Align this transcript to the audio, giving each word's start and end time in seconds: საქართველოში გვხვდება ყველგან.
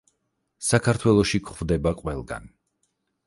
საქართველოში 0.67 1.41
გვხვდება 1.49 1.93
ყველგან. 1.99 2.51